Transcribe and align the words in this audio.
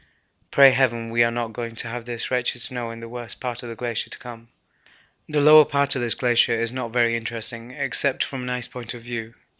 Pray 0.49 0.71
heaven 0.71 1.11
we 1.11 1.23
are 1.23 1.29
not 1.29 1.53
going 1.53 1.75
to 1.75 1.87
have 1.87 2.05
this 2.05 2.31
wretched 2.31 2.59
snow 2.59 2.89
in 2.89 3.01
the 3.01 3.07
worst 3.07 3.39
part 3.39 3.61
of 3.61 3.69
the 3.69 3.75
glacier 3.75 4.09
to 4.09 4.17
come. 4.17 4.47
The 5.29 5.39
lower 5.41 5.63
part 5.63 5.95
of 5.95 6.01
this 6.01 6.15
glacier 6.15 6.57
is 6.59 6.71
not 6.73 6.91
very 6.91 7.15
interesting, 7.15 7.69
except 7.69 8.23
from 8.23 8.41
an 8.41 8.49
ice 8.49 8.67
point 8.67 8.95
of 8.95 9.03
view. 9.03 9.35